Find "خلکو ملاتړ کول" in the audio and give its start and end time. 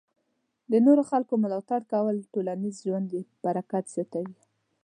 1.09-2.15